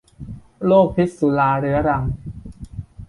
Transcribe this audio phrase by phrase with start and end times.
[0.65, 2.03] โรคพิษสุราเรื้อรัง